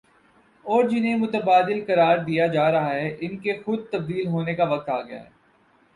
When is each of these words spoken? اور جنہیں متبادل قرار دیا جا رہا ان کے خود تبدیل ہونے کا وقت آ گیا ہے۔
اور 0.65 0.83
جنہیں 0.89 1.15
متبادل 1.15 1.83
قرار 1.85 2.17
دیا 2.17 2.47
جا 2.47 2.71
رہا 2.71 2.93
ان 3.19 3.37
کے 3.37 3.57
خود 3.65 3.87
تبدیل 3.91 4.27
ہونے 4.27 4.55
کا 4.55 4.63
وقت 4.63 4.89
آ 4.89 5.01
گیا 5.01 5.23
ہے۔ 5.23 5.29